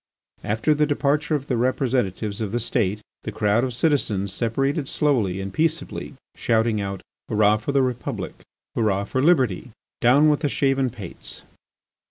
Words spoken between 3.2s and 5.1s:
the crowd of citizens separated